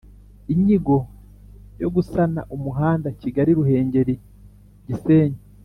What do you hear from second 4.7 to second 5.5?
Gisenyi